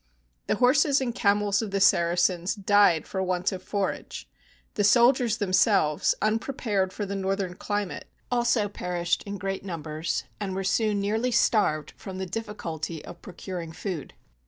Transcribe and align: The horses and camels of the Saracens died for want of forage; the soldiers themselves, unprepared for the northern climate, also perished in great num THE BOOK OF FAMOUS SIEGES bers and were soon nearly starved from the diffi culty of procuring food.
The 0.47 0.55
horses 0.55 0.99
and 0.99 1.13
camels 1.13 1.61
of 1.61 1.69
the 1.69 1.79
Saracens 1.79 2.55
died 2.55 3.05
for 3.05 3.21
want 3.21 3.51
of 3.51 3.61
forage; 3.61 4.27
the 4.73 4.83
soldiers 4.83 5.37
themselves, 5.37 6.15
unprepared 6.23 6.91
for 6.91 7.05
the 7.05 7.15
northern 7.15 7.53
climate, 7.53 8.07
also 8.31 8.67
perished 8.67 9.21
in 9.27 9.37
great 9.37 9.63
num 9.63 9.83
THE 9.83 9.83
BOOK 9.83 9.91
OF 9.91 9.93
FAMOUS 9.93 10.09
SIEGES 10.15 10.21
bers 10.23 10.29
and 10.39 10.55
were 10.55 10.63
soon 10.63 10.99
nearly 11.01 11.31
starved 11.31 11.93
from 11.97 12.17
the 12.17 12.25
diffi 12.25 12.55
culty 12.55 13.03
of 13.03 13.21
procuring 13.21 13.71
food. 13.73 14.15